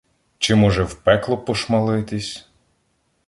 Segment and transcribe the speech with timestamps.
[0.37, 2.47] Чи, може, в пекло пошмалитись